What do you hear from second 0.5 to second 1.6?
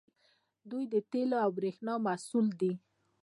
دوی د تیلو او